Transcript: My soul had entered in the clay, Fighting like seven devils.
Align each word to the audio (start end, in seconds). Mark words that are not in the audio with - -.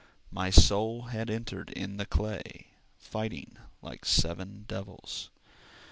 My 0.31 0.49
soul 0.49 1.03
had 1.09 1.29
entered 1.29 1.69
in 1.69 1.97
the 1.97 2.07
clay, 2.07 2.69
Fighting 2.97 3.59
like 3.83 4.03
seven 4.03 4.65
devils. 4.67 5.29